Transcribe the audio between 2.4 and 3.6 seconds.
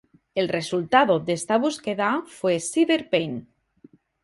Cyber Paint.